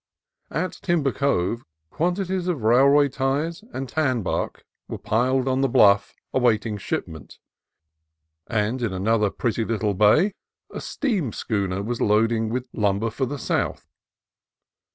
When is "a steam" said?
10.71-11.31